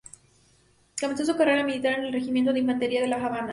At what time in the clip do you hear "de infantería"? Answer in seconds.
2.51-3.01